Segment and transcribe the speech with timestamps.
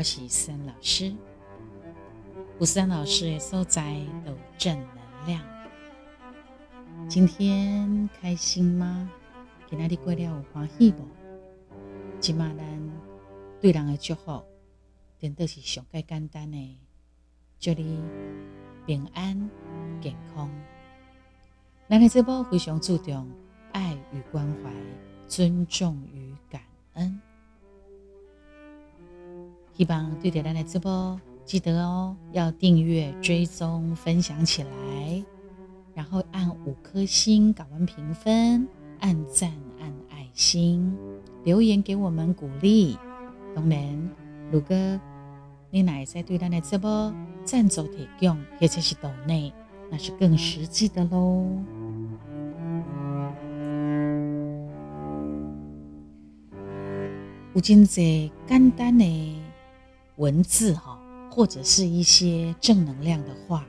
[0.00, 1.14] 我是森老师。
[2.58, 5.42] 吴森老师的所在都正能量。
[7.06, 9.10] 今天开心吗？
[9.68, 11.06] 今天你过了有欢喜无？
[12.18, 12.90] 今嘛咱
[13.60, 14.42] 对人的祝福，
[15.18, 16.78] 真的是上介简单的，
[17.58, 18.00] 祝你
[18.86, 19.50] 平安
[20.00, 20.50] 健康。
[21.90, 23.30] 咱的这波非常注重
[23.72, 24.72] 爱与关怀、
[25.28, 26.62] 尊重与感
[26.94, 27.20] 恩。
[29.80, 35.24] 希望对着咱的直播，记得哦，要订阅、追踪、分享起来，
[35.94, 40.94] 然后按五颗星搞完评分，按赞、按爱心，
[41.44, 42.98] 留言给我们鼓励。
[43.56, 44.10] 当然，
[44.52, 44.76] 如果
[45.70, 47.10] 你乃在对咱的直播
[47.42, 49.50] 赞助提供，或者是岛内，
[49.90, 51.46] 那是更实际的喽。
[57.54, 59.39] 有真济简单的。
[60.20, 63.66] 文字哈，或者是一些正能量的话，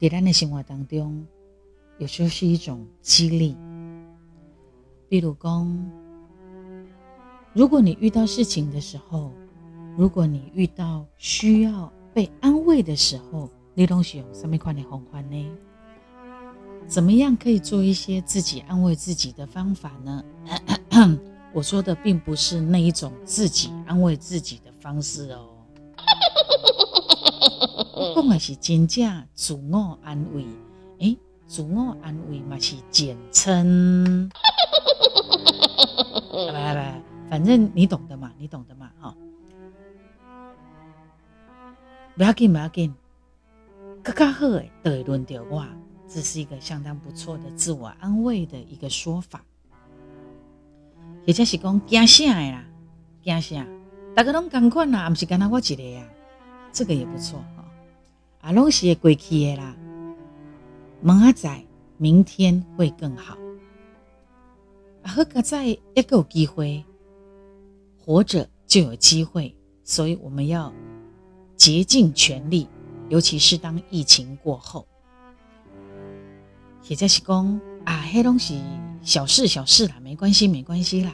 [0.00, 1.24] 在咱的生活当中，
[1.98, 3.56] 有时候是一种激励。
[5.08, 5.92] 比如讲，
[7.52, 9.30] 如果你遇到事情的时候，
[9.96, 15.48] 如果你遇到需要被安慰的时候，你东西用什么款的方法呢？
[16.88, 20.24] 怎么样可以做一些自己安慰自己的方法呢？
[21.54, 25.48] 我说的并不是那一种自己安慰自己的方式哦，
[27.94, 30.44] 我讲的是真正自我安慰。
[31.00, 34.30] 哎，自我安慰嘛是简称，
[36.34, 39.16] 来来来，反正你懂的嘛，你懂的嘛，哈。
[42.14, 42.94] 不要紧，不要紧，
[44.02, 45.66] 更加好诶，都会轮到我。
[46.06, 49.42] 这是一个相当不错的自我安慰的一个说法。
[51.26, 52.66] 或者是讲惊啥啦，
[53.22, 53.66] 惊啥？
[54.14, 56.02] 大家拢共款啦，毋是干那我一个呀，
[56.72, 57.64] 这个也不错哈。
[58.42, 59.74] 啊，拢是会过去的啦。
[61.00, 61.64] 明仔载，
[61.96, 63.36] 明天会更好。
[65.02, 66.84] 啊，好个在一个有机会，
[67.98, 70.72] 活着就有机会，所以我们要
[71.56, 72.68] 竭尽全力，
[73.08, 74.86] 尤其是当疫情过后。
[76.88, 78.54] 或者是讲啊，迄拢是。
[79.02, 81.12] 小事小事啦，没关系没关系啦。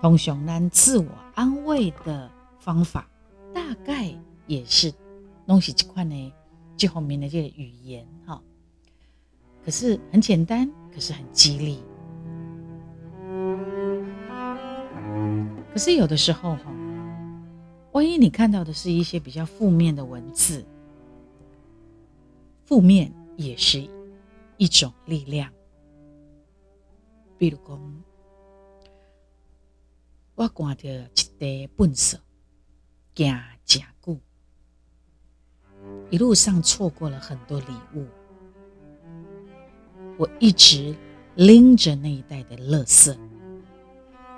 [0.00, 2.30] 通常咱自我安慰的
[2.66, 3.08] 方法，
[3.54, 4.12] 大概
[4.48, 4.92] 也是
[5.44, 6.32] 弄起这块呢，
[6.76, 8.42] 最后面的这个语言哈。
[9.64, 11.80] 可是很简单，可是很激励。
[15.72, 16.74] 可是有的时候哈，
[17.92, 20.64] 万一你看到的是一些比较负面的文字，
[22.64, 23.88] 负面也是
[24.56, 25.52] 一种力量。
[27.38, 28.02] 比如讲，
[30.34, 32.18] 我看到一袋粪扫，
[33.16, 33.34] 行
[33.64, 34.18] 真久，
[36.10, 38.06] 一路上错过了很多礼物。
[40.18, 40.94] 我一直
[41.34, 43.16] 拎着那一袋的垃圾，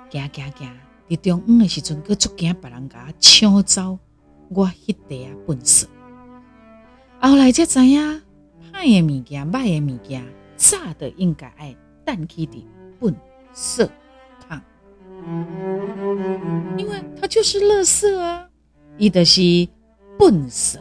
[0.09, 0.77] 行行行，
[1.09, 3.99] 伫中午的时阵，佮足惊别人甲抢走
[4.49, 5.85] 我迄袋啊粪扫。
[7.21, 8.21] 后来才知影，
[8.71, 10.25] 歹的物件、歹的物件，
[10.55, 11.75] 早的应该爱
[12.05, 12.65] 等起的。
[13.01, 13.15] 笨
[13.53, 13.89] 色
[14.41, 14.61] 烫，
[16.77, 18.48] 因为它就是垃圾啊，
[18.99, 19.41] 伊著是
[20.17, 20.77] 笨色，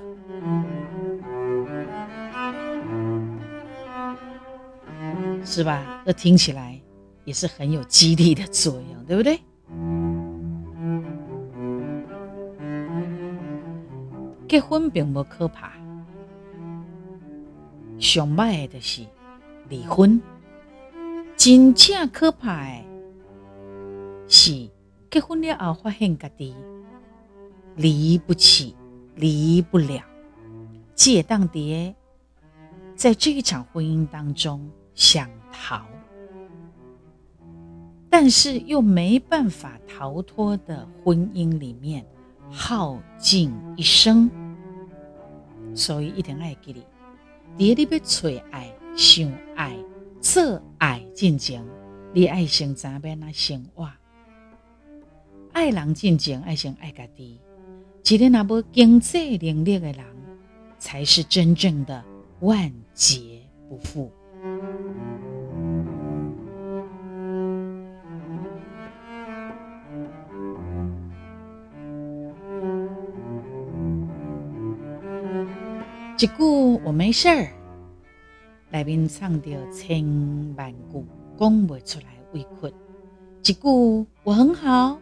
[5.45, 6.03] 是吧？
[6.05, 6.81] 这听起来
[7.25, 9.41] 也是很有激励的作用，对不对？
[14.49, 15.75] 结婚并不可怕，
[18.01, 19.03] 上歹的就是
[19.69, 20.21] 离婚。
[21.37, 22.85] 真正可怕的，
[24.27, 24.69] 是
[25.09, 26.53] 结婚了后发现家己
[27.79, 28.77] 离不起、
[29.15, 30.03] 离不了，
[30.95, 31.95] 借当爹，
[32.95, 35.87] 在这一场婚姻当中想逃，
[38.11, 42.05] 但是又没办法逃脱的婚姻里面
[42.51, 44.29] 耗尽一生，
[45.75, 46.85] 所以一定爱记得，
[47.57, 49.75] 爹你要找爱、想爱。
[50.21, 51.65] 做爱进前，
[52.13, 53.89] 你爱先怎边啊生活？
[55.53, 57.41] 爱人进前，爱先爱家己。
[58.05, 60.05] 一个那无经济能力的人，
[60.79, 62.03] 才是真正的
[62.41, 64.11] 万劫不复。
[76.21, 76.43] 一句
[76.85, 77.49] 我没事儿。
[78.71, 80.05] 内面唱着千
[80.57, 81.05] 万句
[81.39, 82.75] 讲不出来委屈，
[83.45, 84.99] 一句我很好，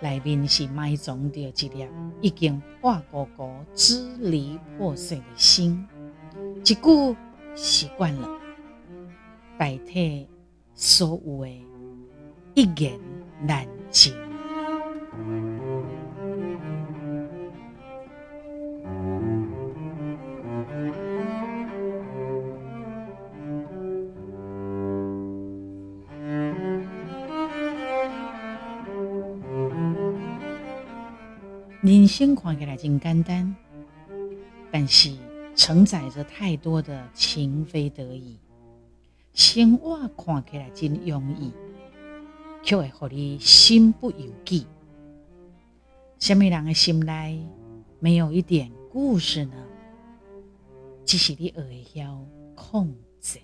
[0.00, 1.86] 内面是埋藏着一粒
[2.20, 5.86] 已经化糊糊、支离破碎的心。
[6.64, 7.16] 一句
[7.54, 8.28] 习惯了，
[9.58, 10.28] 代替
[10.74, 11.48] 所有的
[12.54, 12.98] 一言
[13.42, 14.12] 难尽。
[32.14, 33.56] 人生看起来真简单，
[34.70, 35.12] 但是
[35.56, 38.38] 承载着太多的情非得已。
[39.32, 41.52] 生活看起来真容易，
[42.62, 44.64] 却会让你心不由己。
[46.20, 47.44] 什么人的心内
[47.98, 49.56] 没有一点故事呢？
[51.04, 51.84] 只是你会
[52.54, 53.40] 控制。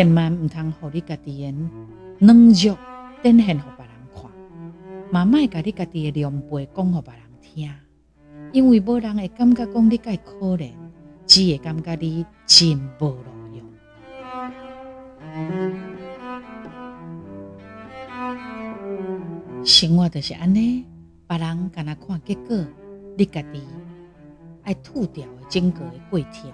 [0.00, 1.54] 千万唔通互你家己诶
[2.20, 2.78] 软弱
[3.22, 4.30] 展现互别人看，
[5.12, 7.70] 嘛莫甲你家己诶良背讲互别人听，
[8.50, 10.70] 因为无人会感觉讲你介可怜，
[11.26, 13.62] 只会感觉你真无路用。
[19.66, 20.86] 生活就是安尼，
[21.28, 22.56] 别人干那看结果，
[23.18, 23.60] 你家己
[24.62, 26.50] 爱吐掉诶整个的过程。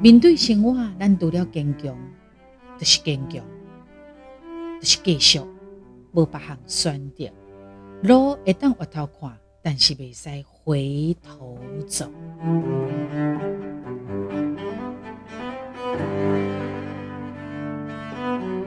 [0.00, 1.92] 面对生活，咱除了坚强。
[2.78, 3.44] 就是坚强，
[4.80, 5.40] 就是继续，
[6.12, 7.30] 无别项选择。
[8.02, 9.32] 路会当回头看，
[9.62, 12.10] 但是未使回头走。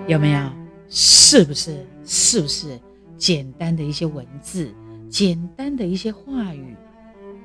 [0.07, 0.39] 有没有？
[0.89, 1.85] 是不是？
[2.05, 2.79] 是不是？
[3.17, 4.73] 简单的一些文字，
[5.09, 6.75] 简单的一些话语，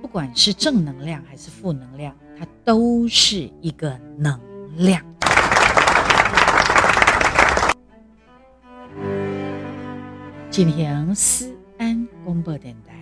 [0.00, 4.38] 不管是正能量还是负能量，它都是一个能
[4.76, 5.04] 量。
[10.52, 12.92] 进行思安广播电台。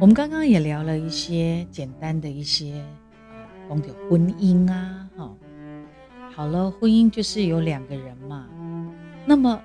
[0.00, 2.84] 我们刚刚也聊了一些简单的一些，
[3.68, 5.32] 讲到婚姻啊，哈，
[6.34, 8.48] 好了，婚姻就是有两个人嘛。
[9.24, 9.62] 那么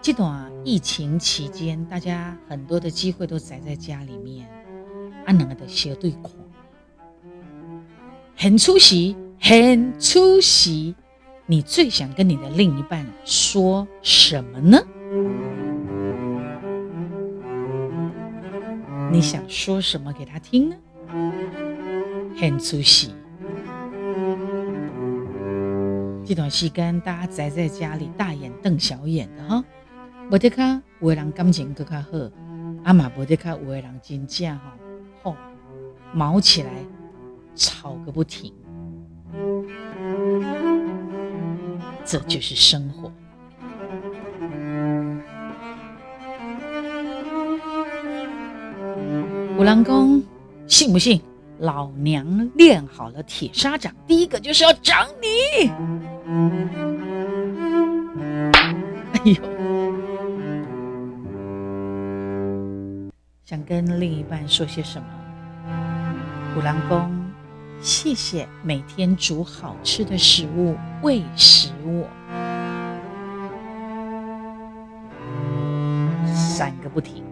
[0.00, 4.48] 这段疫情期间，大家很多的机会都宅在家里面，
[5.26, 6.41] 啊，两个的相对看。
[8.42, 10.96] 很出席，很出席。
[11.46, 14.80] 你最想跟你的另一半说什么呢？
[19.12, 20.76] 你想说什么给他听呢？
[22.36, 23.14] 很出席。
[26.24, 29.64] 这段时间大家宅在家里，大眼瞪小眼的哈。
[30.32, 32.08] 无得卡，有的人感情更加好，
[32.82, 34.76] 阿妈无得卡，有的人真正哈，
[35.22, 35.36] 吼，
[36.12, 36.72] 毛起来。
[37.54, 38.52] 吵个不停，
[42.04, 43.12] 这就是生活。
[49.58, 50.22] 五郎公，
[50.66, 51.20] 信不信？
[51.58, 55.68] 老娘练好了铁砂掌，第一个就是要掌你。
[59.12, 59.34] 哎呦，
[63.44, 65.06] 想跟另一半说些什么？
[66.56, 67.21] 五郎公。
[67.82, 72.08] 谢谢每天煮好吃的食物喂食我，
[76.32, 77.24] 闪个不停。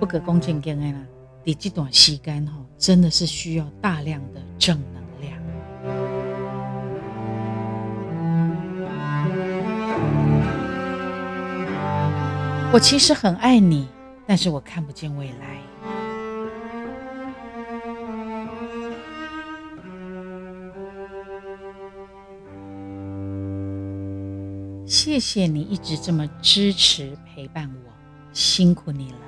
[0.00, 0.98] 不可恭敬敬爱啦，
[1.44, 5.40] 你这段时间哈，真的是需要大量的正能量。
[12.72, 13.86] 我其实很爱你，
[14.26, 15.62] 但是我看不见未来。
[25.12, 27.92] 谢谢你一直这么支持陪伴我，
[28.32, 29.18] 辛苦你了。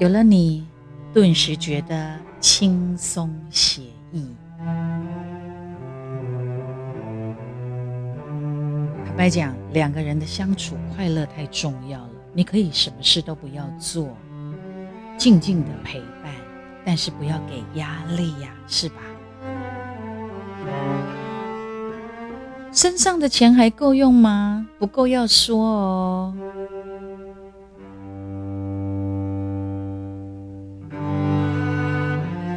[0.00, 0.66] 有了你，
[1.12, 4.26] 顿时觉得轻松写意。
[9.06, 14.16] 坦白讲，两个人的相处快乐太重要了，你可以什么事都不要做，
[15.16, 16.34] 静静的陪伴，
[16.84, 18.96] 但是不要给压力呀，是吧？
[22.74, 24.66] 身上的钱还够用吗？
[24.80, 26.34] 不够要说哦。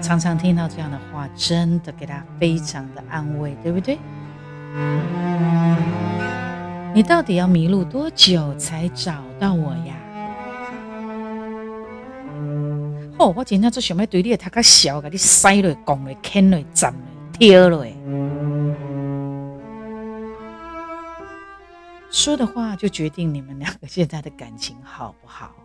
[0.01, 3.99] 常常听到这样的话，真的给他非常的安慰，对不对？
[6.95, 9.93] 你到底要迷路多久才找到我呀？
[13.19, 16.99] 哦，我今天做想要对你的头壳笑，给你塞落、讲落、啃落、斩落、
[17.37, 17.85] 挑落。
[22.09, 25.55] 说的话就决定你们两个现在的感情好不好？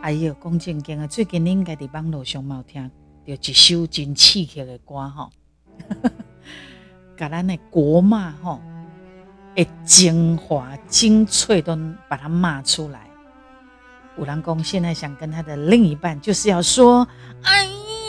[0.00, 2.88] 哎呦，讲正经啊，最近你应该伫网络上冇听
[3.26, 5.30] 到一首真刺激的歌吼，
[7.18, 8.60] 把咱的国骂吼
[9.54, 11.76] 的精华精粹都
[12.08, 13.08] 把它骂出来。
[14.16, 17.06] 五郎公现在想跟他的另一半，就是要说，
[17.42, 17.68] 哎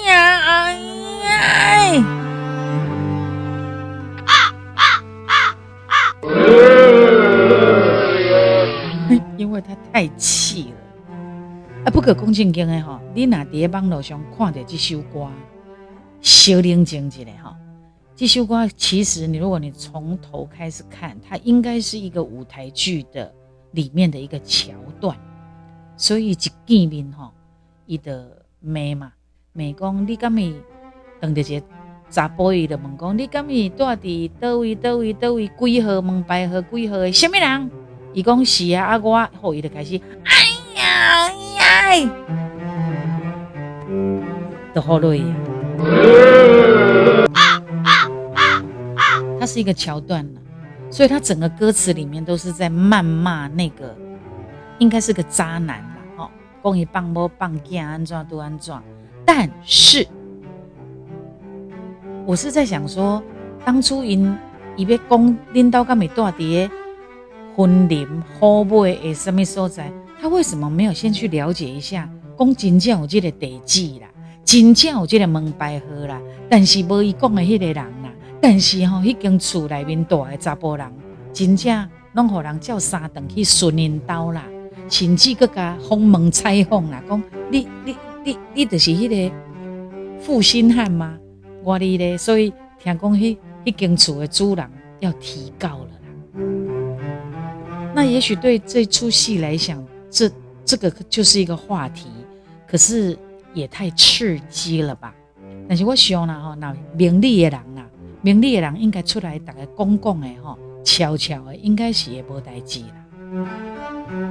[0.10, 0.74] 呀，哎
[1.24, 2.04] 呀，
[4.26, 4.34] 啊
[4.76, 4.84] 啊
[5.28, 5.34] 啊
[5.88, 5.94] 啊！
[9.38, 10.78] 因为他太气了。
[11.86, 15.30] 啊，不可恭敬敬的吼，你若伫网络上看到这首歌，
[16.22, 17.56] 小冷静一下吼。
[18.16, 23.34] 这首歌其实你如果你从头开始看，它应该是一个舞台剧的
[23.72, 25.16] 里面的一个桥段。
[25.96, 26.52] 所以一见
[26.90, 27.32] 面吼，
[27.86, 29.14] 伊的骂嘛，
[29.60, 30.56] 骂讲你敢咪
[31.20, 31.66] 当着一个
[32.10, 37.70] 查甫伊就问讲你敢咪住伫倒位倒位倒位几号门牌号几号的什么人？
[38.14, 40.34] 伊讲是啊，啊我后伊就开始哎
[40.80, 41.30] 呀。
[41.62, 42.10] 哎呀，
[44.74, 45.36] 都好累呀！
[49.40, 50.40] 它是一个桥段呢，
[50.90, 53.96] 所以它整个歌词里面都是在谩骂那个，
[54.78, 56.32] 应该是个渣男啦，哈，
[56.64, 58.76] 讲伊棒波棒剑安怎都安怎。
[59.32, 60.08] 但是，
[62.26, 63.22] 我是在想说，
[63.64, 64.36] 当初因
[64.76, 66.68] 伊要讲领导敢咪住伫
[67.56, 68.08] 婚林
[68.40, 69.92] 好买诶什么所在？
[70.20, 72.10] 他为什么没有先去了解一下？
[72.40, 74.08] 讲真正有这个地址啦，
[74.44, 76.20] 真正有这个门牌号啦，
[76.50, 78.10] 但是无伊讲的迄个人啦，
[78.42, 80.92] 但是吼，迄间厝内面住的查甫人，
[81.32, 84.44] 真正拢互人叫三顿去顺引刀啦，
[84.90, 87.22] 甚至搁加封门采访啦，讲
[87.52, 89.36] 你你你你就是迄个
[90.20, 91.18] 负心汉吗？
[91.64, 96.08] 我哩咧，所以听讲迄迄间厝的主人要提告了啦。
[97.94, 100.32] 那也许对这出戏来讲，这
[100.64, 102.08] 这个就是一个话题，
[102.68, 103.18] 可是
[103.54, 105.14] 也太刺激了吧？
[105.68, 107.86] 但是我想啦吼，那明理的人啦，
[108.22, 113.06] 明理的人应该出来大家公共的吼，悄悄的应该是也无代志啦，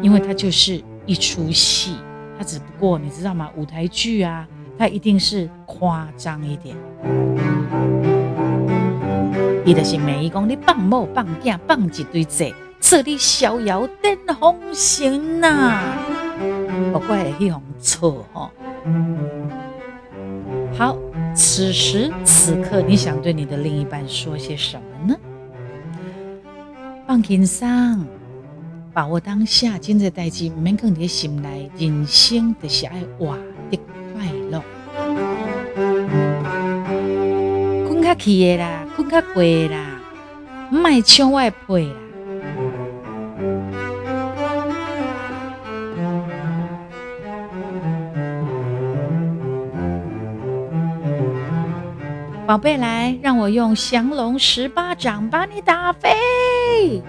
[0.03, 1.97] 因为它就是一出戏，
[2.39, 3.51] 它只不过你知道吗？
[3.57, 4.47] 舞台剧啊，
[4.79, 6.77] 它一定是夸张一点。
[9.65, 12.53] 伊就是每一讲你放某放囝放一堆债。
[12.81, 15.81] 这里逍遥登红线呐，
[16.93, 18.51] 不怪一红错哈。
[20.73, 20.97] 好，
[21.35, 25.19] 此时此刻，你想对你的另一半说些什么呢？
[27.07, 27.67] 放轻松，
[28.99, 33.39] 把握当下，今日代志唔，免放在心内，人生就是爱活
[33.71, 33.79] 的
[34.13, 34.61] 快乐。
[37.87, 40.01] 困较起的啦，困较过啦，
[40.73, 41.95] 卖抢我的被啦。
[52.49, 57.01] 宝贝，来，让我用降龙十八掌把你打飞。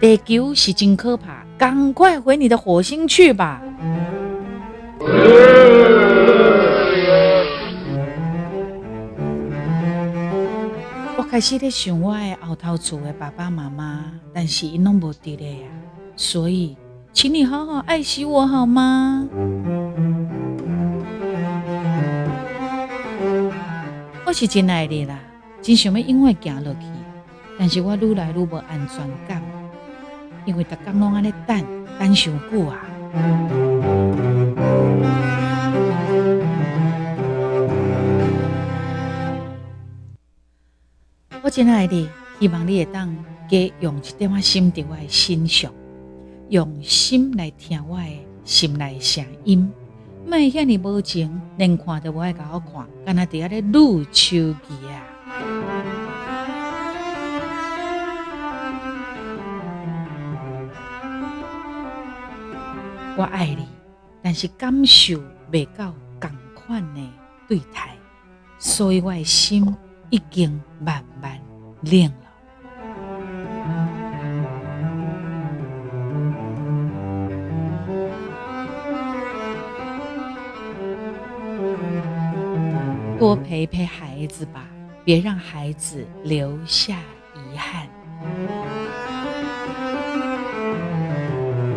[0.00, 3.62] 地球是真可怕，赶快回你的火星去吧。
[11.16, 14.04] 我开始在想我的后头厝的爸爸妈妈，
[14.34, 15.68] 但是因拢无伫咧呀，
[16.16, 16.76] 所以，
[17.12, 19.28] 请你好好爱惜我好吗？
[24.26, 25.18] 我是真爱你啦，
[25.62, 26.80] 真想要永远行落去，
[27.58, 29.42] 但是我愈来愈无安全感，
[30.44, 31.64] 因为逐工拢安尼等
[31.98, 32.84] 等上久啊。
[41.44, 42.08] 我真爱你，
[42.40, 43.14] 希望你会当
[43.48, 45.72] 加用一点仔心伫我的身上，
[46.48, 48.04] 用心来听我的
[48.44, 49.70] 心内声音。
[50.24, 54.54] 莫遐尼无情，连看都无爱甲我看，干那伫遐咧撸手机
[54.88, 55.91] 啊！
[63.14, 63.68] 我爱你，
[64.22, 65.20] 但是感受
[65.52, 67.00] 未到同款的
[67.46, 67.94] 对待，
[68.58, 69.74] 所以我的心
[70.10, 71.38] 已经慢慢
[71.82, 72.16] 冷了。
[83.18, 84.66] 多陪陪孩子吧，
[85.04, 86.98] 别让孩子留下
[87.34, 87.86] 遗憾。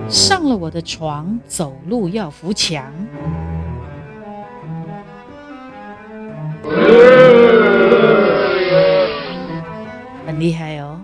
[0.09, 2.91] 上了我的床，走路要扶墙。
[10.25, 10.99] 很厉害哦，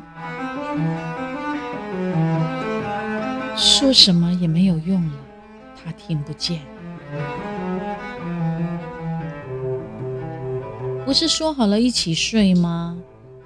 [3.55, 5.13] 说什么也没有用了，
[5.83, 6.59] 他听不见。
[11.05, 12.97] 不是说好了一起睡吗？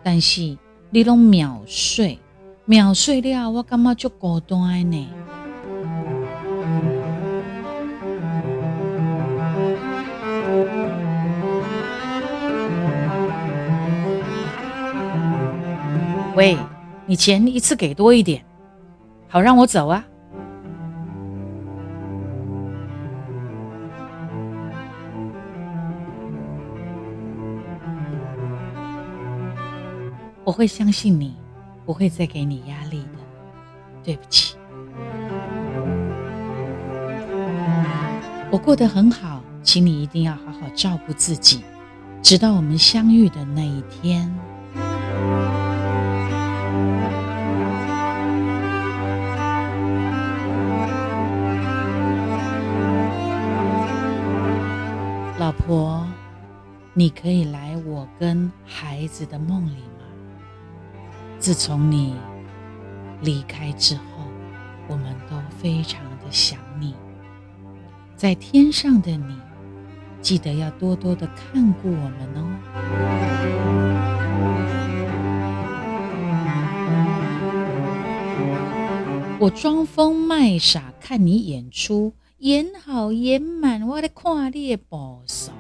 [0.04, 0.58] 但是
[0.90, 2.20] 你拢秒睡，
[2.66, 5.08] 秒睡了，我感觉就孤单呢。
[16.36, 16.58] 喂，
[17.06, 18.44] 你钱一次给多一点，
[19.30, 20.06] 好让我走啊！
[30.44, 31.38] 我会相信你，
[31.86, 33.20] 不会再给你压力的。
[34.04, 34.58] 对不起，
[38.52, 41.64] 我过得很好，请你一定要好好照顾自己，
[42.22, 44.30] 直到我们相遇的那一天。
[56.98, 60.06] 你可以来我跟孩子的梦里吗？
[61.38, 62.16] 自从你
[63.22, 64.02] 离开之后，
[64.88, 66.96] 我们都非常的想你。
[68.16, 69.38] 在天上的你，
[70.22, 72.48] 记得要多多的看顾我们哦。
[79.38, 82.14] 我装疯卖傻看你演出。
[82.40, 85.52] 演好演满，我在看你的步数。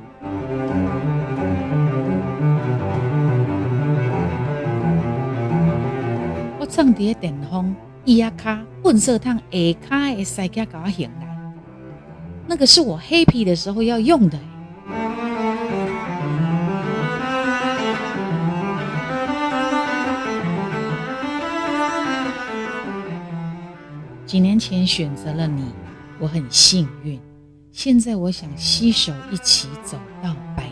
[6.75, 9.43] 我藏伫电风，伊阿卡粪色烫下
[9.87, 11.53] 卡的塞卡搞醒来，
[12.47, 14.37] 那个是我黑皮的时候要用的。
[24.25, 25.63] 几年前选择了你。
[26.19, 27.17] 我很幸运，
[27.71, 30.64] 现在我想携手一起走到白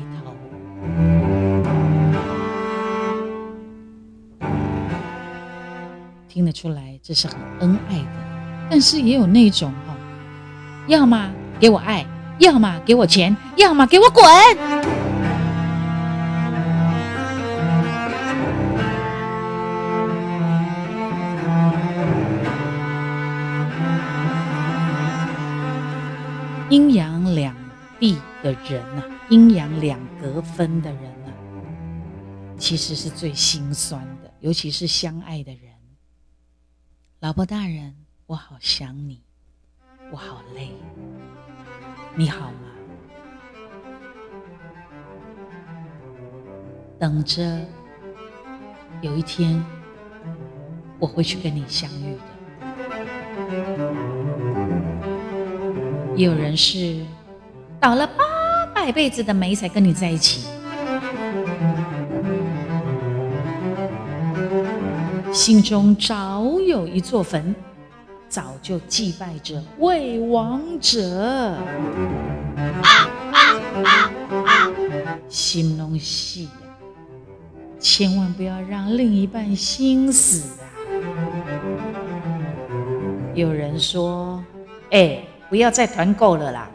[6.33, 9.95] 听得出来，这是很恩爱的，但是也有那种哈，
[10.87, 12.03] 要么给我爱，
[12.39, 14.25] 要么给我钱，要么给我滚。
[26.71, 27.55] 阴阳两
[27.99, 31.31] 地的人呐，阴阳两隔分的人呐，
[32.57, 35.72] 其实是最心酸的，尤其是相爱的人。
[37.23, 39.21] 老婆大人，我好想你，
[40.11, 40.73] 我好累，
[42.15, 42.67] 你好吗？
[46.99, 47.65] 等着，
[48.99, 49.63] 有一天
[50.99, 52.21] 我会去跟你相遇的。
[56.17, 57.05] 也有人是
[57.79, 60.49] 倒了八百辈子的霉才跟你在一起，
[65.33, 67.55] 心中早有一座坟，
[68.29, 71.57] 早就祭拜着未亡者。
[75.27, 76.51] 心中戏呀，
[77.79, 80.69] 千万不要让另一半心死啊！
[83.33, 84.41] 有人说
[84.93, 85.17] ：“哎。”
[85.49, 86.67] 不要再团购了啦！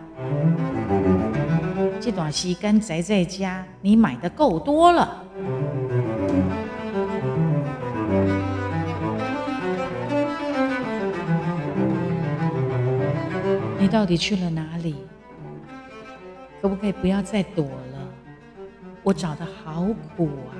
[2.00, 5.20] 这段时间宅在家，你买的够多了。
[13.88, 14.96] 到底去了哪里？
[16.60, 17.98] 可不可以不要再躲了？
[19.02, 20.52] 我找的好苦啊！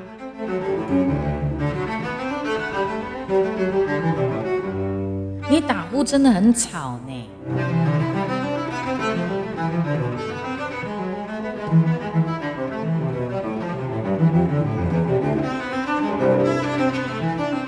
[5.51, 7.29] 你打呼真的很吵呢。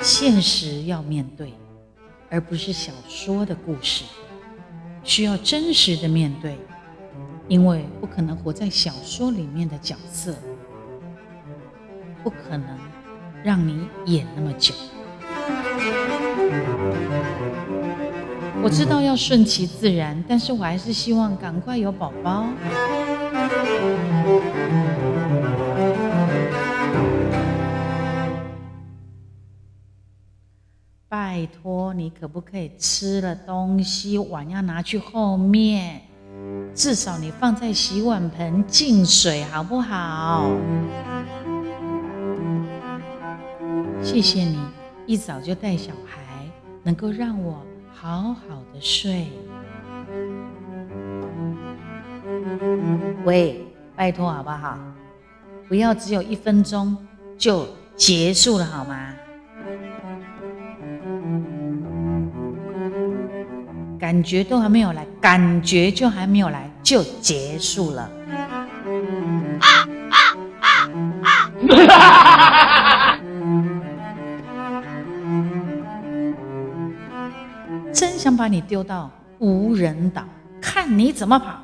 [0.03, 1.53] 现实要面对，
[2.31, 4.05] 而不是小说的故事，
[5.03, 6.59] 需要真实的面对
[7.49, 10.35] 因为不可能活在小说里面的角色
[12.23, 12.79] 不可能
[13.43, 14.75] 让你演那么久。
[18.63, 22.47] 我知道要顺其自然但是我还是希望赶快有宝宝。
[31.09, 36.01] 拜托你，可不可以吃了东西碗要拿去后面？
[36.75, 40.51] 至少你放在洗碗盆进水好不好？
[44.03, 44.59] 谢谢你
[45.07, 46.49] 一早就带小孩，
[46.83, 47.61] 能够让我
[47.93, 49.29] 好好的睡。
[53.25, 54.79] 喂，拜托好不好？
[55.69, 56.97] 不要只有一分钟
[57.37, 59.15] 就结束了好吗？
[64.01, 68.11] 感觉都还没有来，感觉就还没有来就结束了。
[77.93, 80.25] 真想把你丢到无人岛，
[80.63, 81.61] 看你怎么跑！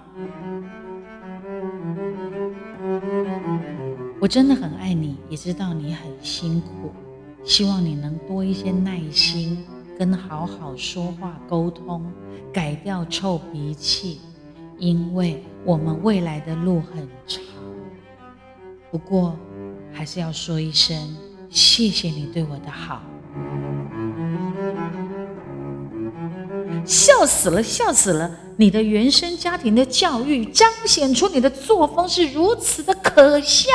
[4.20, 6.92] 我真的很爱你，也知道你很辛苦，
[7.44, 9.64] 希望你能多一些耐心，
[9.98, 12.04] 跟好好说话沟通，
[12.52, 14.20] 改掉臭脾气，
[14.78, 17.42] 因为我们未来的路很长。
[18.90, 19.37] 不过，
[19.92, 21.16] 还是要说一声
[21.50, 23.02] 谢谢你对我的好。
[26.85, 28.30] 笑死了，笑死了！
[28.56, 33.72] 你的原生家庭的教育彰显出你的作风是如此的可笑。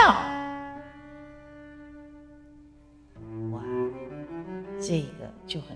[3.52, 3.62] 哇
[4.80, 5.76] 这个就很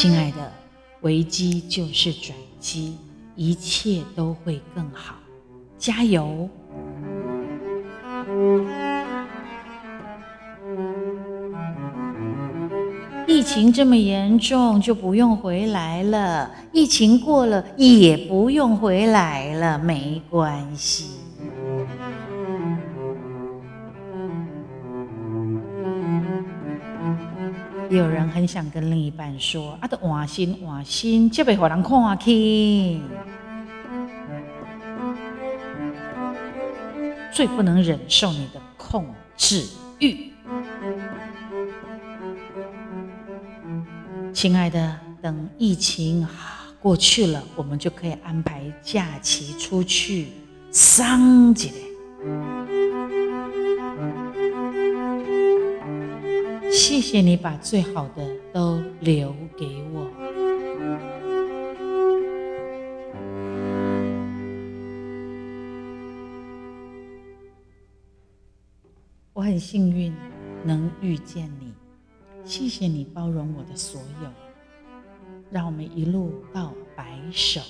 [0.00, 0.52] 亲爱的，
[1.00, 2.96] 危机就是转机，
[3.34, 5.16] 一切都会更好，
[5.76, 6.48] 加油！
[13.26, 21.06] 疫情这么严重，就不用回来了；疫情过了，也不用回来了，没关系。
[27.90, 33.00] 有人很想跟另一半说：“啊，得换心换心，这被互人看去。”
[37.32, 39.64] 最不能忍受你的控制
[40.00, 40.32] 欲，
[44.32, 46.26] 亲爱的，等疫情
[46.82, 50.28] 过去了，我们就可以安排假期出去
[50.72, 51.70] 赏一。
[56.88, 60.10] 谢谢你把最好的都留给我。
[69.34, 70.14] 我很幸运
[70.64, 71.74] 能遇见你，
[72.42, 74.30] 谢谢你包容我的所有，
[75.50, 77.60] 让我们一路到白首。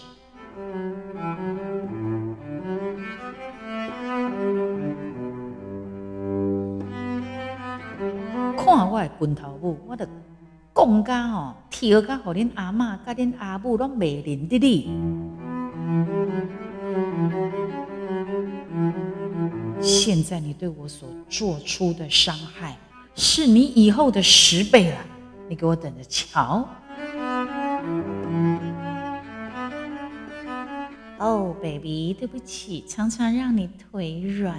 [8.90, 10.08] 我的拳头母，我着
[10.74, 14.90] 讲甲吼，跳甲，互恁阿嬷甲恁阿母拢袂认得你。
[19.80, 22.76] 现在你对我所做出的伤害，
[23.14, 24.96] 是你以后的十倍了。
[25.48, 26.68] 你给我等着瞧。
[31.18, 34.56] 哦，baby，对不起，常常让你腿软。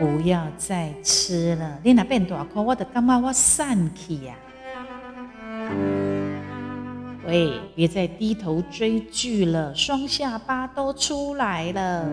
[0.00, 4.34] 不要再吃了，你那变大块，我都感觉我散气呀。
[7.26, 12.08] 喂，别再低头追剧了，双下巴都出来了。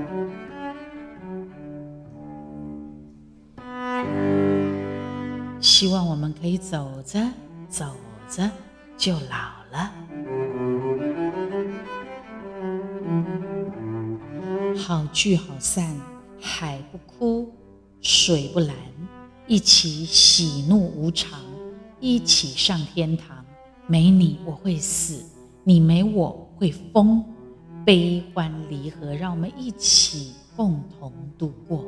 [5.61, 7.19] 希望我们可以走着
[7.69, 7.85] 走
[8.29, 8.51] 着
[8.97, 9.91] 就老了。
[14.77, 15.95] 好聚好散，
[16.39, 17.36] 海不枯。
[18.27, 18.75] 水不蓝，
[19.47, 21.39] 一起喜怒无常，
[22.01, 23.37] 一起上天堂。
[23.87, 25.23] 没你我会死，
[25.63, 27.23] 你没我会疯。
[27.85, 31.85] 悲欢离合，让我们一起共同度过。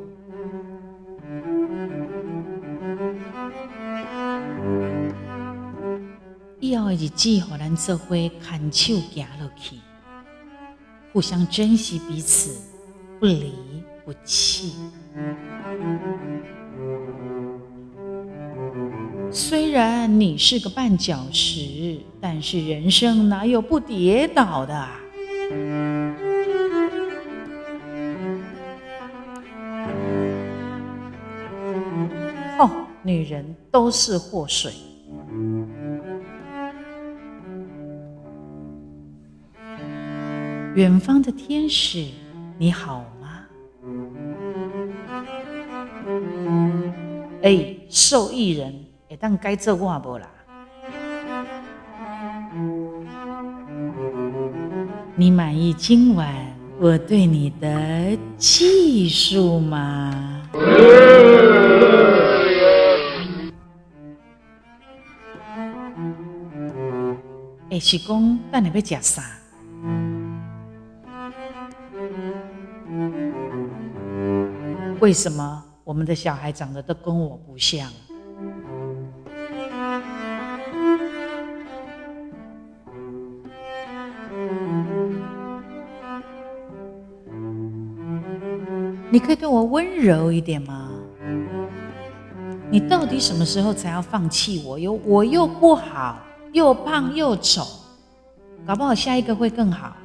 [6.58, 9.76] 以后的日子，和咱做伙牵手行落去，
[11.12, 12.58] 互相珍惜彼此，
[13.18, 13.52] 不离
[14.06, 14.72] 不弃。
[19.32, 24.88] 虽然你是个绊脚石，但是人生哪有不跌倒的？
[32.58, 32.68] 哦，
[33.02, 34.72] 女人都是祸水。
[40.74, 42.04] 远方的天使，
[42.58, 43.04] 你好
[47.42, 50.28] 哎，受益人，哎，但该做我无啦？
[55.16, 56.34] 你满意今晚
[56.78, 60.42] 我对你的技术吗？
[67.70, 69.22] 哎，是讲等你要食啥？
[75.00, 75.59] 为什么
[75.90, 77.90] 我们的小孩长得都跟我不像？
[89.10, 90.92] 你可以对我温柔一点吗？
[92.70, 94.78] 你到底什么时候才要放弃我？
[94.78, 96.20] 又我又不好，
[96.52, 97.66] 又胖又丑，
[98.64, 99.96] 搞不好下一个会更好。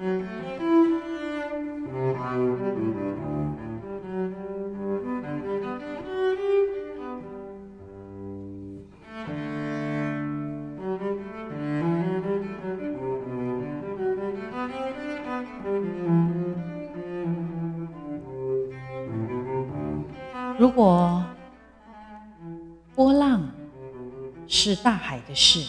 [24.86, 25.66] 大海的事，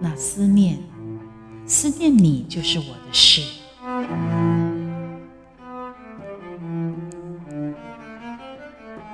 [0.00, 0.76] 那思念，
[1.64, 3.40] 思念你就是我的事。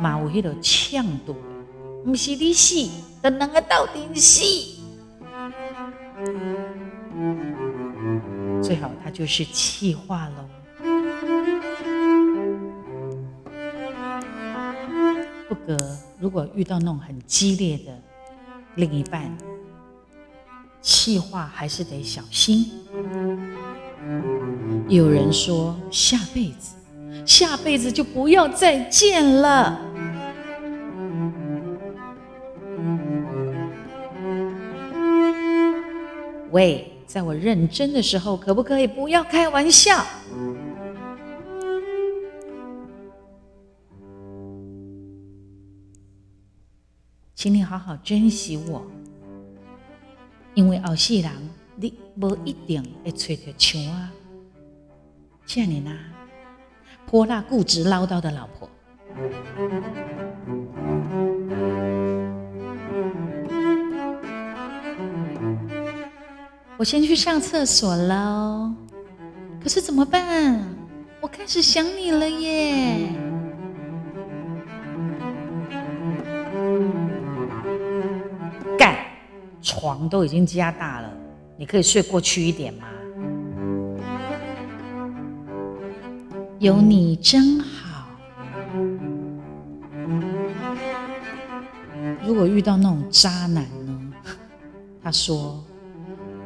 [0.00, 1.36] 嘛有迄个呛度，
[2.06, 2.88] 不是你死，
[3.20, 4.42] 等两个到底死。
[8.62, 10.48] 最好他就是气化喽。
[15.50, 15.76] 不隔，
[16.18, 17.92] 如果遇到那种很激烈的
[18.78, 19.36] 另一半，
[20.80, 22.70] 气话还是得小心。
[24.88, 26.76] 有人说下辈子，
[27.26, 29.80] 下辈子就不要再见了。
[36.52, 40.06] 喂，在我认真的时候，可不可以不要开玩笑？
[47.38, 48.84] 请你好好珍惜我，
[50.54, 51.30] 因为后世人
[51.76, 54.08] 你无一定会找到像我
[55.46, 55.96] 这样呢
[57.06, 58.68] 泼辣、固执、唠叨的老婆。
[66.76, 68.74] 我先去上厕所喽，
[69.62, 70.68] 可是怎么办？
[71.20, 73.27] 我开始想你了耶。
[79.78, 81.10] 床都已经加大了，
[81.56, 82.84] 你可以睡过去一点吗？
[86.58, 88.08] 有你真好。
[92.26, 94.12] 如果遇到那种渣男呢？
[95.00, 95.64] 他说：“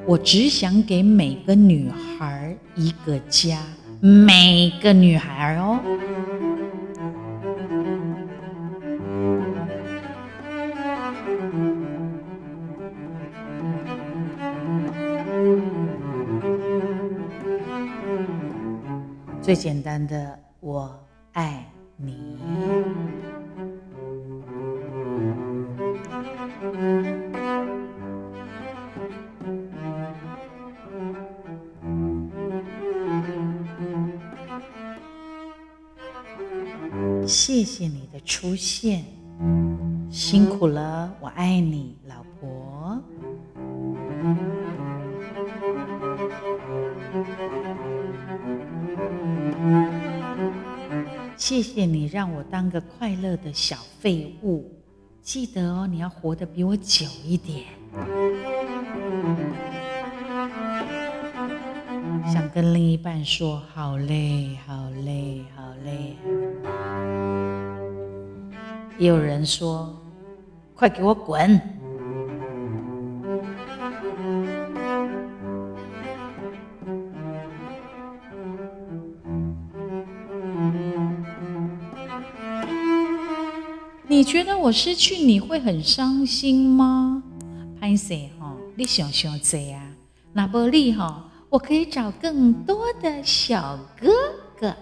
[0.07, 3.59] 我只想给每个女孩一个家，
[4.01, 5.81] 每个女孩哦。”
[19.43, 21.02] 最简单的，我
[51.45, 54.71] 谢谢你让我当个快乐的小废物，
[55.21, 57.65] 记得哦，你要活得比我久一点。
[62.33, 66.17] 想跟另一半说，好累，好累，好累。
[68.97, 70.01] 也有人说，
[70.77, 71.61] 快给我滚。
[84.63, 87.21] 我失去你会很伤心吗？
[87.81, 89.83] 潘 s 哈，你想想这样，
[90.33, 94.09] 那不利哈，我可以找更多的小哥
[94.57, 94.73] 哥。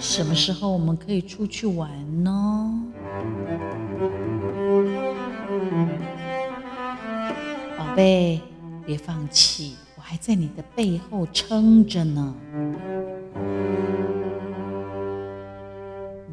[0.00, 1.88] 什么时候我们可以出去玩
[2.24, 2.82] 呢？
[7.78, 8.40] 宝贝，
[8.84, 9.76] 别放弃，
[10.26, 12.34] 在你的背后撑着呢。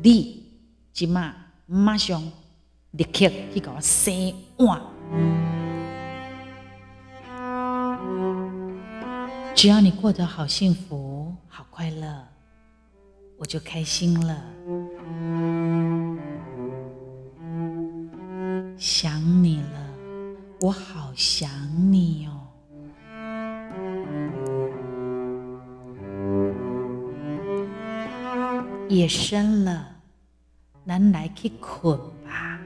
[0.02, 0.46] 你
[0.94, 2.24] 即马马上
[2.92, 4.82] 立刻去给我洗碗，
[9.54, 12.24] 只要你过得好幸福、好快乐，
[13.38, 14.42] 我就开心了。
[18.78, 19.90] 想你了，
[20.62, 21.50] 我好想
[21.92, 22.31] 你哦。
[28.92, 29.88] 夜深了，
[30.86, 32.60] 咱来去困吧。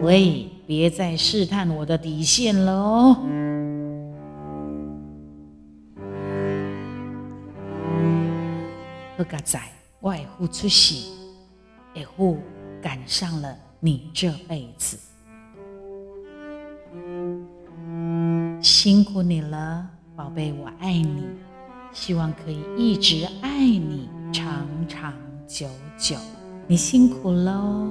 [0.00, 3.14] 喂，别再试探我的底线了哦。
[9.18, 9.60] 好个仔，
[10.00, 11.10] 我会付出时，
[11.94, 12.38] 会付
[12.80, 14.98] 赶上了你这辈子，
[18.62, 19.86] 辛苦你了，
[20.16, 21.22] 宝贝，我爱你。
[21.94, 25.14] 希望可以一直爱你，长长
[25.46, 26.16] 久久。
[26.66, 27.88] 你辛苦喽。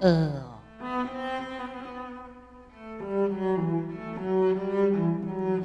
[0.00, 0.30] 饿，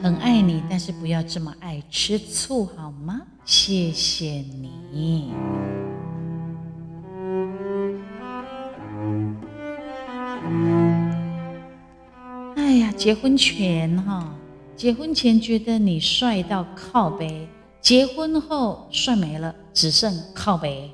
[0.02, 3.22] 很爱你，但是不要这么爱吃醋好吗？
[3.44, 5.34] 谢谢你。
[12.56, 14.34] 哎呀，结婚前哈，
[14.76, 17.48] 结婚前觉得你帅到靠背，
[17.82, 20.92] 结婚后帅没了，只剩靠背。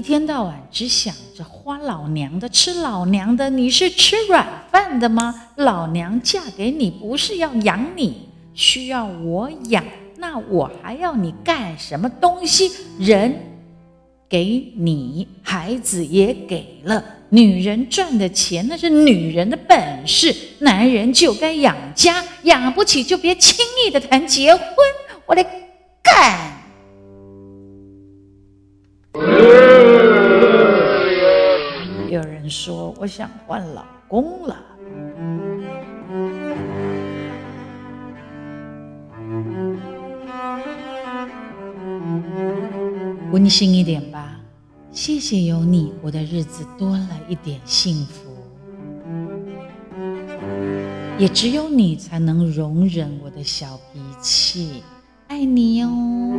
[0.00, 3.50] 一天到晚只想着花老娘的、吃老娘的。
[3.50, 5.48] 你是吃软饭的吗？
[5.56, 9.84] 老娘嫁给你不是要养你，需要我养，
[10.16, 12.72] 那我还要你干什么东西？
[12.98, 13.30] 人
[14.26, 17.04] 给你，孩子也给了。
[17.28, 24.64] 女人赚的钱那是女人的本事，男人就该养家，养不起就别轻易的谈结婚。
[25.26, 25.44] 我的
[32.50, 34.56] 说：“我想换老公了。”
[43.30, 44.40] 温馨一点吧，
[44.90, 48.28] 谢谢有你，我的日子多了一点幸福。
[51.16, 54.82] 也只有你才能容忍我的小脾气，
[55.28, 56.38] 爱你哦。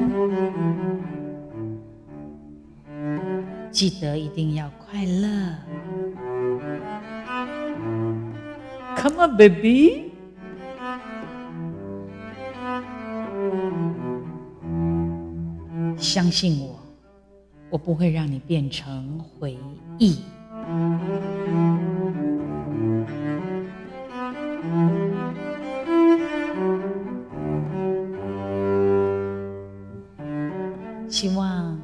[3.71, 5.55] 记得一定要快乐
[9.01, 10.11] ，Come on, baby。
[15.97, 16.79] 相信我，
[17.69, 19.57] 我不会让你变成回
[19.97, 20.19] 忆。
[31.09, 31.79] 希望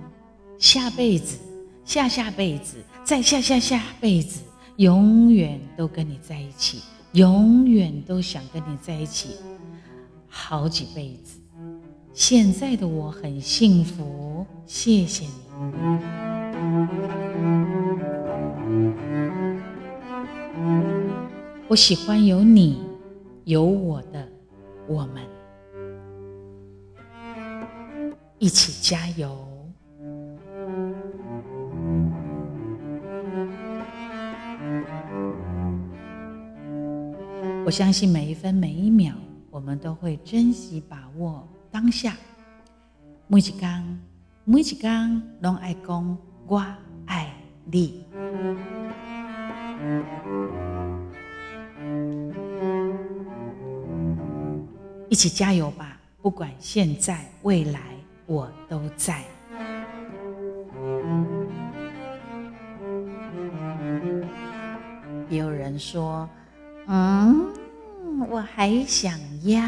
[0.59, 1.39] 下辈子。
[1.85, 4.43] 下下辈子，再下下下辈子，
[4.75, 6.81] 永远都跟你在一起，
[7.13, 9.37] 永远都想跟你在一起，
[10.27, 11.39] 好几辈子。
[12.13, 15.31] 现在的我很幸福，谢谢你。
[21.67, 22.81] 我喜欢有你，
[23.45, 24.27] 有我的，
[24.87, 25.23] 我们
[28.37, 29.46] 一起加油。
[37.67, 39.13] 我相信每一分每一秒，
[39.51, 42.15] 我们都会珍惜把握当下。
[43.27, 43.99] 每一刚，
[44.45, 46.65] 每一刚，拢爱讲我
[47.07, 47.29] 爱
[47.65, 48.05] 你，
[55.09, 55.99] 一起加油吧！
[56.21, 57.81] 不管现在、未来，
[58.27, 59.25] 我都在。
[65.27, 66.29] 也有人说。
[66.89, 67.51] 嗯，
[68.29, 69.13] 我还想
[69.43, 69.61] 要。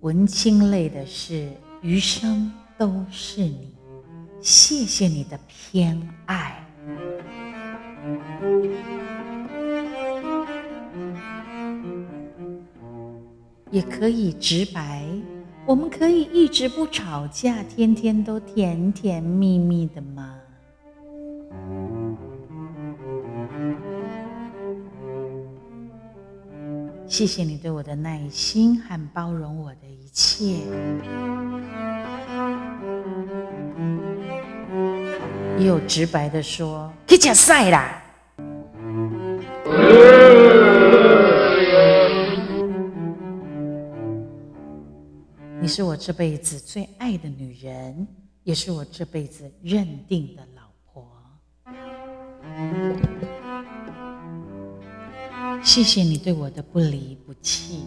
[0.00, 1.50] 文青泪的是
[1.82, 3.74] 余生都是你，
[4.40, 6.64] 谢谢你的偏爱。
[13.70, 15.04] 也可以直白，
[15.66, 20.34] 我们可以一直不吵架，天天都甜甜蜜蜜的吗？
[27.08, 30.58] 谢谢你对我的耐心和包容我的一切。
[35.58, 38.02] 也有直白的说，去吃晒啦。
[45.66, 48.06] 你是我这辈子最爱的女人，
[48.44, 51.04] 也是我这辈子认定的老婆。
[55.64, 57.80] 谢谢你对我的不离不弃。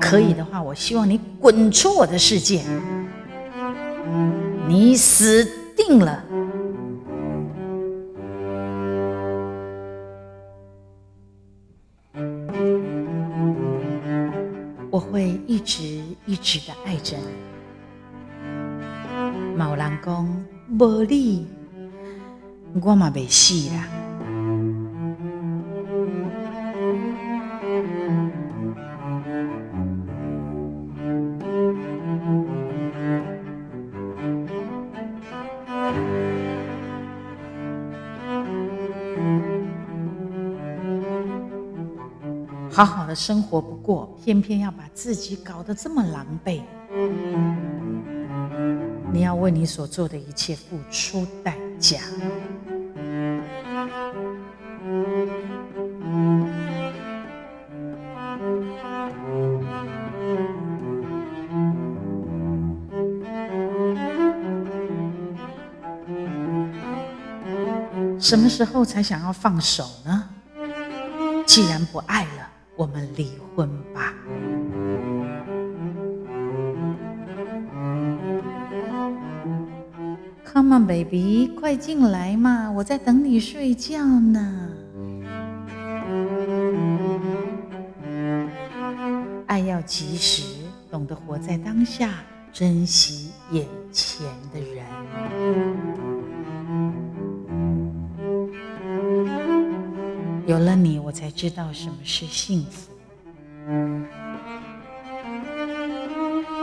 [0.00, 2.62] 可以的话，我希望你滚出我的世界。
[4.68, 5.44] 你死
[5.76, 6.24] 定了。
[16.40, 17.24] 直一直的爱着你。
[19.56, 20.44] 某人讲
[20.78, 21.46] 无你，
[22.82, 23.86] 我嘛未死啦。
[42.72, 46.62] 好好的生活不过，偏偏要把自己搞得这么狼狈。
[49.12, 51.98] 你要为你所做的一切付出代价。
[68.18, 70.28] 什么时候才想要放手呢？
[71.44, 72.39] 既然不爱了。
[73.16, 74.14] 离婚吧
[80.44, 84.68] ，Come on, baby，快进来嘛，我在等你睡觉呢。
[89.46, 90.42] 爱要及时，
[90.90, 92.10] 懂得活在当下，
[92.52, 94.26] 珍惜眼前
[101.30, 102.92] 知道什么是幸福。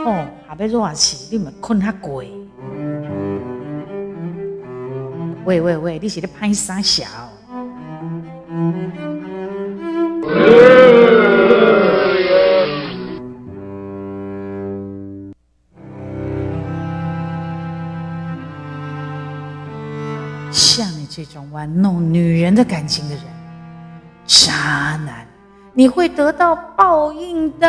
[0.04, 2.30] 哦，下边热起，你们困哈鬼？
[5.44, 7.06] 喂喂喂，你是咧拍啥小？
[20.50, 23.37] 像你这种玩弄女人的感情的人。
[25.78, 27.68] 你会得到报应的。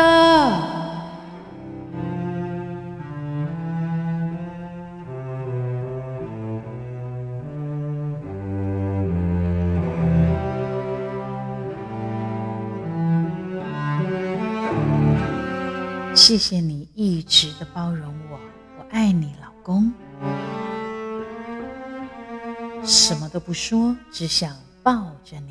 [16.12, 18.40] 谢谢你一直的包容我，
[18.76, 19.92] 我爱你，老公。
[22.82, 25.49] 什么都不说，只想抱着你。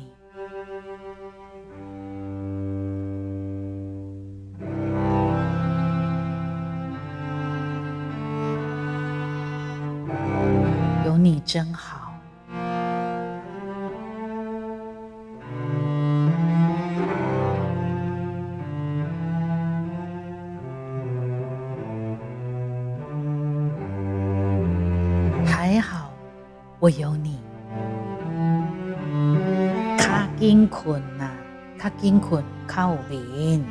[32.00, 33.62] 紧困靠边，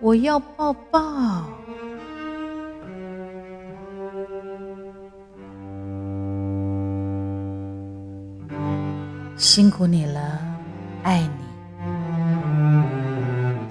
[0.00, 1.44] 我要抱抱。
[9.36, 10.20] 辛苦你了，
[11.02, 11.28] 爱你，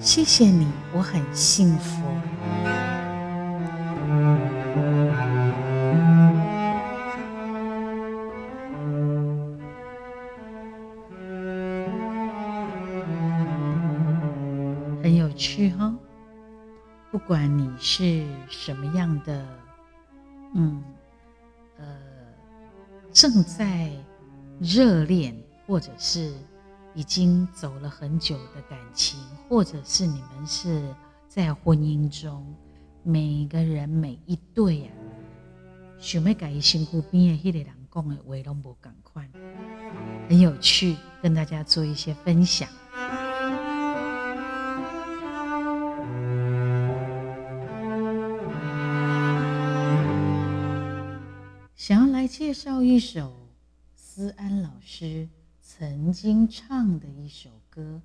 [0.00, 2.02] 谢谢你，我很幸福。
[17.26, 19.44] 不管你是什么样的，
[20.54, 20.80] 嗯，
[21.76, 21.84] 呃，
[23.12, 23.90] 正在
[24.60, 26.32] 热恋，或者是
[26.94, 29.18] 已经走了很久的感情，
[29.48, 30.94] 或者是你们是
[31.26, 32.46] 在婚姻中，
[33.02, 34.92] 每个人每一对啊，
[35.98, 39.28] 想要改辛苦边的迄个人讲的话拢无共款，
[40.28, 42.68] 很有趣，跟大家做一些分享。
[52.26, 53.32] 介绍一首
[53.94, 55.28] 思安老师
[55.60, 58.00] 曾经唱的一首歌，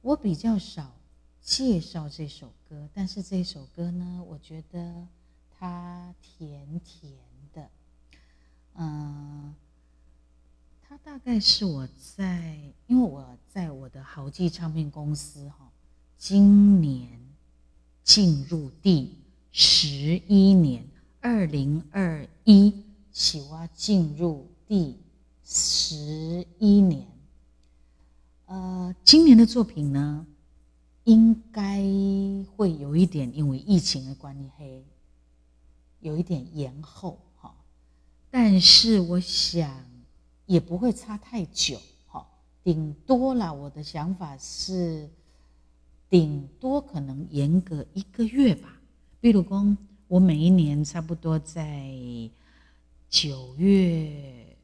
[0.00, 0.94] 我比较少
[1.40, 5.08] 介绍这首歌，但是这首歌呢，我觉得
[5.50, 7.12] 它甜甜
[7.52, 7.68] 的，
[8.74, 9.54] 嗯，
[10.82, 12.56] 它大概是我在，
[12.86, 15.70] 因为我在我的豪记唱片公司哈，
[16.16, 17.08] 今年
[18.04, 19.18] 进入第
[19.50, 19.88] 十
[20.28, 20.86] 一年，
[21.20, 22.83] 二零二一。
[23.14, 24.98] 喜蛙进入第
[25.44, 27.06] 十一年，
[28.46, 30.26] 呃，今年的作品呢，
[31.04, 31.80] 应该
[32.56, 34.82] 会有一点因为疫情的关系，
[36.00, 37.54] 有一点延后哈。
[38.32, 39.72] 但是我想
[40.46, 42.26] 也不会差太久哈，
[42.64, 45.08] 顶多啦，我的想法是，
[46.10, 48.80] 顶多可能延个一个月吧。
[49.20, 49.76] 比如说，
[50.08, 51.94] 我每一年差不多在。
[53.14, 54.56] 九月，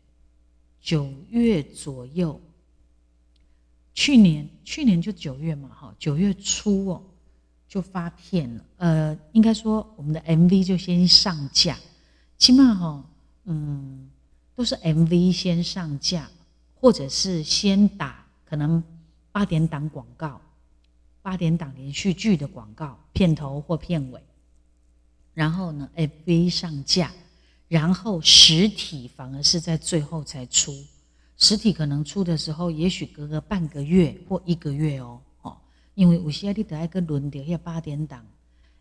[0.81, 2.41] 九月左右。
[3.95, 7.01] 去年，去年就九月嘛，哈，九月初哦，
[7.69, 8.65] 就发片了。
[8.79, 11.79] 呃，应该说我们的 MV 就先上架，
[12.39, 13.05] 起码哈，
[13.45, 14.11] 嗯，
[14.57, 16.29] 都是 MV 先上架，
[16.75, 18.83] 或者是先打可能
[19.31, 20.41] 八点档广告，
[21.23, 24.21] 八点档连续剧的广告片头或片尾，
[25.35, 27.13] 然后呢，MV 上架。
[27.71, 30.75] 然后实体反而是在最后才出，
[31.37, 35.57] 实体可能出的时候，也许隔个半个月或一个月哦，哦，
[35.95, 38.27] 因为有些你得爱个轮流要八点档，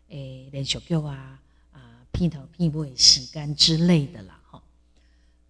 [0.08, 1.78] 诶，连续剧啊啊
[2.10, 4.60] 片头片尾洗干之类的啦，哈，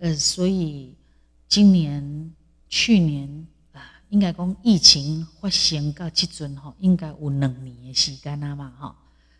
[0.00, 0.94] 呃，所以
[1.48, 2.34] 今年、
[2.68, 3.80] 去年啊，
[4.10, 8.94] 应该讲疫情发生到即阵哈，应该有两年的时间啦嘛，哈，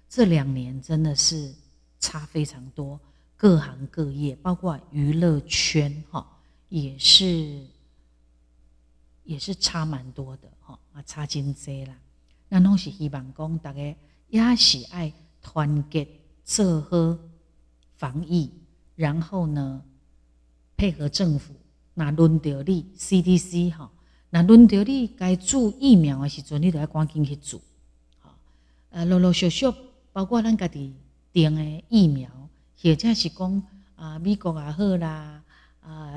[0.09, 1.55] 这两年真的是
[1.99, 2.99] 差非常多。
[3.41, 6.27] 各行各业，包括娱乐圈，哈，
[6.69, 7.67] 也是
[9.25, 11.97] 也是差蛮多的，哈啊，差真多啦。
[12.51, 13.81] 那拢是希望讲，大家
[14.29, 15.11] 也是爱
[15.41, 16.07] 团结
[16.45, 17.19] 做好
[17.97, 18.51] 防疫，
[18.95, 19.83] 然后呢，
[20.77, 21.55] 配合政府，
[21.95, 23.91] 那轮到你 CDC 哈，
[24.29, 27.59] 那轮到你该做疫苗的时阵，你都要赶紧去做，
[28.19, 28.37] 好，
[28.91, 29.65] 呃，陆陆续续，
[30.13, 30.95] 包括咱家己
[31.33, 32.31] 订的疫苗。
[32.83, 33.63] 或者是讲
[33.95, 35.43] 啊，美国也好啦，
[35.83, 36.11] 啊，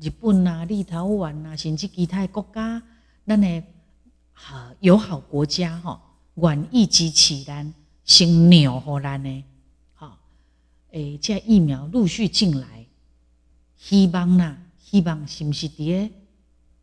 [0.00, 2.82] 日本啊、立陶宛啊，甚至其他国家，
[3.26, 3.62] 咱的
[4.32, 6.00] 啊友好国家吼，
[6.36, 9.44] 愿意支持咱，先鸟互咱呢，
[9.92, 10.18] 好，
[10.92, 12.86] 诶，这疫苗陆续进来，
[13.76, 16.10] 希望啦，希望是不是伫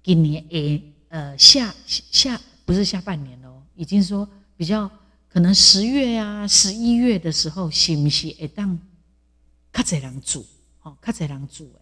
[0.03, 4.87] 今年诶，呃，下下不是下半年咯，已经说比较
[5.27, 8.77] 可能十月呀、十一月的时候，是不是会当？
[9.75, 10.45] 较侪人住，
[10.79, 11.81] 吼，较侪人住诶。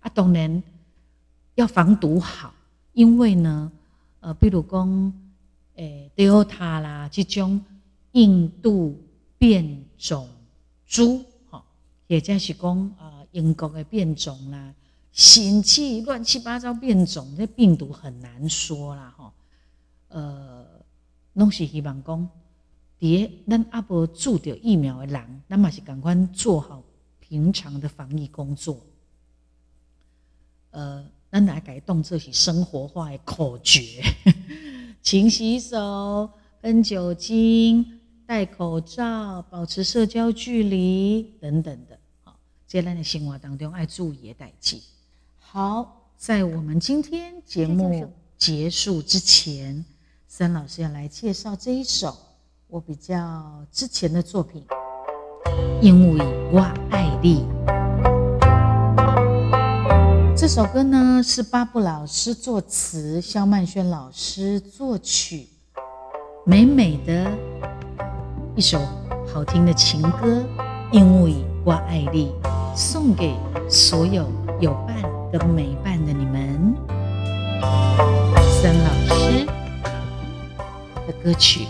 [0.00, 0.62] 啊，当然
[1.54, 2.52] 要防毒好，
[2.92, 3.72] 因为呢，
[4.20, 5.12] 呃，比如讲，
[5.76, 7.64] 诶，Delta 啦，这种
[8.12, 9.02] 印度
[9.38, 10.28] 变种
[10.86, 11.62] 猪，吼，
[12.08, 14.74] 也就是讲，啊，英国的变种啦，
[15.12, 19.32] 新气乱七八糟变种，这病毒很难说啦，吼，
[20.08, 20.66] 呃，
[21.32, 22.28] 拢是希望讲，
[23.00, 26.82] 伫咱阿伯注着疫苗的人，咱嘛是赶快做好。
[27.30, 28.84] 平常的防疫工作，
[30.72, 34.02] 呃，咱来改动这些生活化的口诀：
[35.00, 36.28] 勤洗手、
[36.60, 41.96] 喷酒精、戴口罩、保持社交距离等等的。
[42.24, 44.82] 好，在咱的生活当中爱注意的代际。
[45.38, 49.84] 好，在我们今天节目结束之前，
[50.26, 52.16] 森老师要来介绍这一首
[52.66, 54.64] 我比较之前的作品。
[55.80, 57.46] 因为我爱你，
[60.36, 65.46] 这首歌呢是巴布老师作词，肖曼轩老师作曲，
[66.44, 67.30] 美美的
[68.56, 68.80] 一首
[69.32, 70.44] 好听的情歌。
[70.92, 72.32] 因为我爱你，
[72.74, 73.32] 送给
[73.68, 74.28] 所有
[74.58, 74.96] 有伴
[75.32, 76.74] 跟没伴的你们。
[78.60, 79.46] 森老师
[81.06, 81.68] 的歌曲。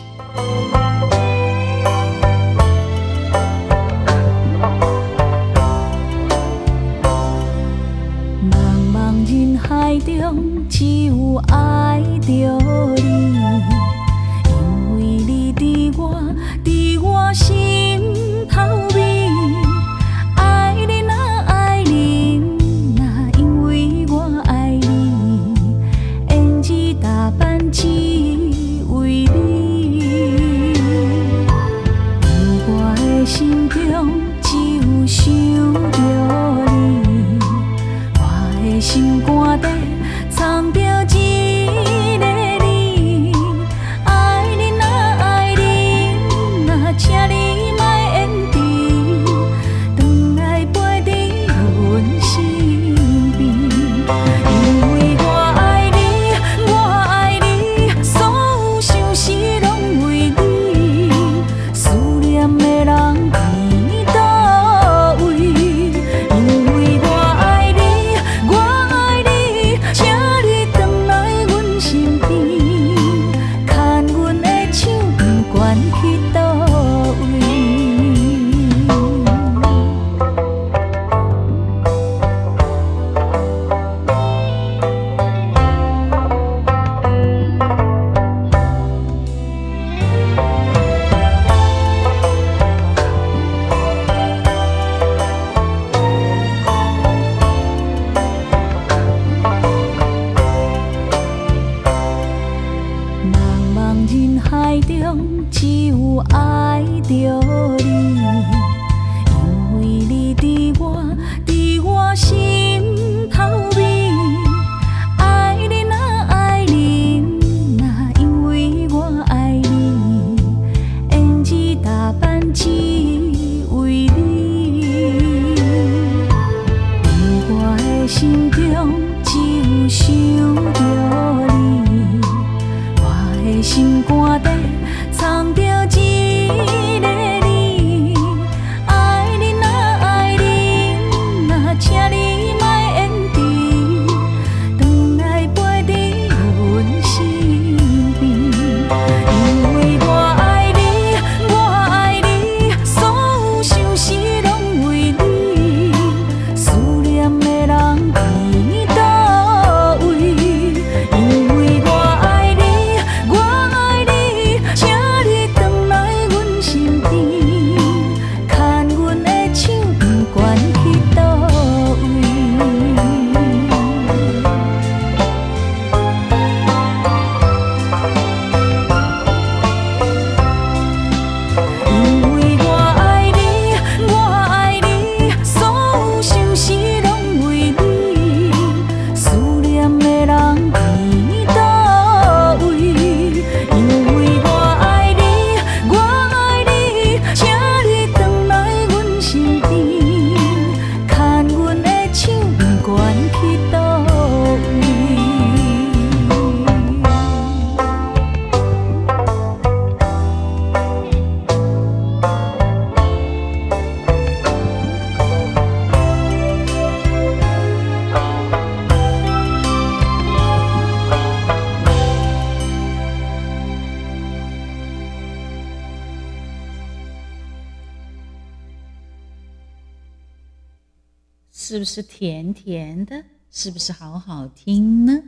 [231.91, 233.25] 是甜甜的？
[233.51, 235.21] 是不是好好听呢？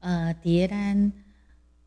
[0.00, 1.10] 呃，蝶兰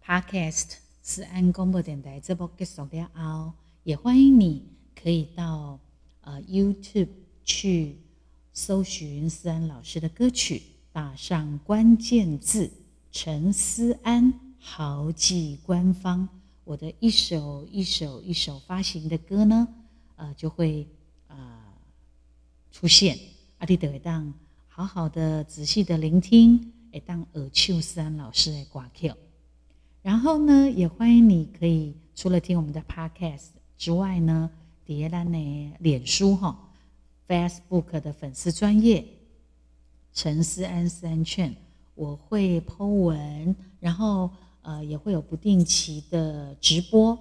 [0.03, 3.53] Podcast 思安广播电台这波结束了后，
[3.83, 4.63] 也欢迎你
[4.99, 5.79] 可以到
[6.21, 7.09] 呃 YouTube
[7.43, 7.99] 去
[8.53, 12.71] 搜寻思安老师的歌曲，打上关键字
[13.11, 16.27] 陈思安豪记官方，
[16.63, 19.67] 我的一首一首一首发行的歌呢，
[20.15, 20.87] 呃，就会
[21.27, 21.37] 呃
[22.71, 23.15] 出现。
[23.59, 24.33] 阿弟得当
[24.67, 29.15] 好好的仔细的聆听，会当耳秋思安老师的挂 Q。
[30.03, 34.49] 然后呢，也欢迎你可以除了听我们的 Podcast 之外呢，
[34.85, 36.69] 叠兰的脸书哈
[37.27, 39.03] ，Facebook 的粉丝专业
[40.13, 41.55] 陈思安思安券，
[41.95, 44.29] 我会 Po 文，然后
[44.61, 47.17] 呃也会有不定期的直播，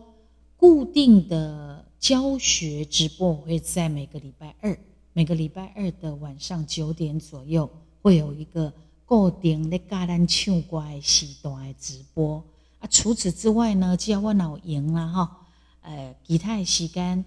[0.59, 4.79] 固定的教学直播我会在每个礼拜二。
[5.17, 7.71] 每个礼拜二的晚上九点左右，
[8.03, 8.71] 会有一个
[9.07, 12.45] 固定的橄榄唱歌时段的直播。
[12.81, 15.39] 啊，除此之外呢，只要我脑赢了哈，
[15.81, 17.25] 呃，其他的时间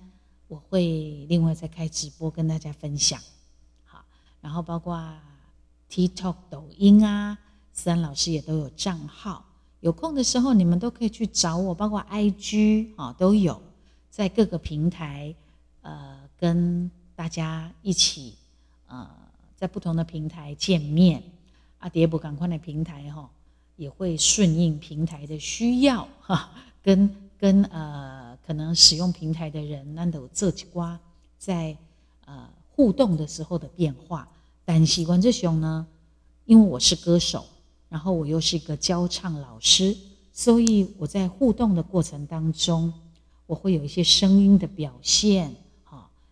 [0.47, 3.19] 我会另外再开直播跟大家分享。
[3.85, 4.05] 好，
[4.39, 5.03] 然后包括
[5.89, 7.39] TikTok、抖音啊，
[7.73, 9.43] 思安老师也都有账号，
[9.79, 13.59] 有空的时候你们都可以去找我，包括 IG 啊都有，
[14.11, 15.33] 在各个平台
[15.81, 18.33] 呃跟大家一起
[18.87, 19.05] 呃
[19.57, 21.21] 在不同的平台见面。
[21.79, 23.29] 啊，叠补赶快的平台哈，
[23.75, 26.49] 也会顺应平台的需要哈，
[26.81, 30.97] 跟跟呃，可能使用平台的人，那都这几瓜
[31.37, 31.75] 在
[32.25, 34.25] 呃互动的时候的变化。
[34.63, 35.85] 但习惯这熊呢，
[36.45, 37.45] 因为我是歌手，
[37.89, 39.93] 然后我又是一个教唱老师，
[40.31, 42.93] 所以我在互动的过程当中，
[43.45, 45.53] 我会有一些声音的表现，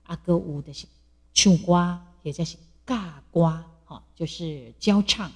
[0.08, 0.88] 阿歌舞的是
[1.34, 3.66] 唱瓜，也就是尬瓜。
[3.86, 5.32] 好，就是教唱，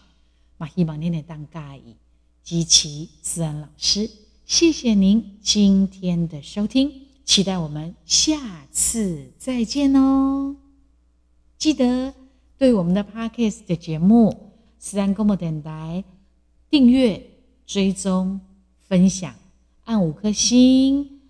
[0.57, 1.95] 马希望念念当嘉义
[2.43, 4.09] 及其思安老师，
[4.45, 6.91] 谢谢您今天的收听，
[7.23, 10.57] 期待我们下次再见哦！
[11.57, 12.13] 记得
[12.57, 16.03] 对我们的 Podcast 的节目思安公播电台
[16.69, 17.23] 订阅、
[17.65, 18.41] 追踪、
[18.79, 19.33] 分享，
[19.85, 21.21] 按五颗星，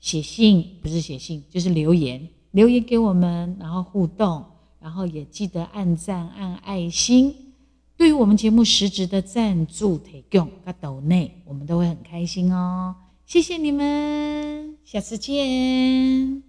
[0.00, 4.42] 写信不是写信就是留言，留言给我们，然后互动。
[4.80, 7.34] 然后也记得按赞、按爱心，
[7.96, 12.94] 对于我们节目实质的赞助提供、跟抖内，我们都会很开心哦。
[13.24, 16.43] 谢谢你们，下次见。